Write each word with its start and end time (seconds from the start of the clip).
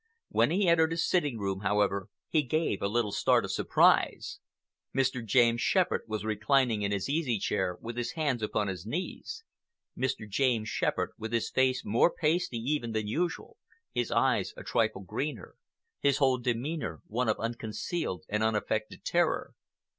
When 0.29 0.49
he 0.49 0.67
entered 0.67 0.89
his 0.89 1.07
sitting 1.07 1.37
room, 1.37 1.59
however, 1.59 2.09
he 2.27 2.41
gave 2.41 2.81
a 2.81 2.87
little 2.87 3.11
start 3.11 3.45
of 3.45 3.51
surprise. 3.51 4.39
Mr. 4.95 5.23
James 5.23 5.61
Shepherd 5.61 6.05
was 6.07 6.25
reclining 6.25 6.81
in 6.81 6.91
his 6.91 7.07
easy 7.07 7.37
chair 7.37 7.77
with 7.79 7.97
his 7.97 8.13
hands 8.13 8.41
upon 8.41 8.67
his 8.67 8.83
knees—Mr. 8.83 10.27
James 10.27 10.67
Shepherd 10.69 11.11
with 11.19 11.31
his 11.31 11.51
face 11.51 11.85
more 11.85 12.11
pasty 12.11 12.57
even 12.57 12.93
than 12.93 13.05
usual, 13.05 13.57
his 13.93 14.09
eyes 14.11 14.55
a 14.57 14.63
trifle 14.63 15.01
greener, 15.03 15.53
his 15.99 16.17
whole 16.17 16.39
demeanor 16.39 17.01
one 17.05 17.29
of 17.29 17.37
unconcealed 17.39 18.23
and 18.27 18.41
unaffected 18.41 19.03
terror. 19.05 19.53